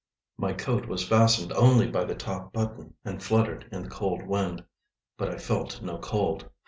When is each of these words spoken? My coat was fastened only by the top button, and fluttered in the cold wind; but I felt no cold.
My 0.35 0.53
coat 0.53 0.87
was 0.87 1.07
fastened 1.07 1.53
only 1.53 1.85
by 1.87 2.05
the 2.05 2.15
top 2.15 2.51
button, 2.53 2.95
and 3.05 3.21
fluttered 3.21 3.69
in 3.71 3.83
the 3.83 3.89
cold 3.89 4.25
wind; 4.25 4.63
but 5.15 5.29
I 5.29 5.37
felt 5.37 5.79
no 5.83 5.99
cold. 5.99 6.49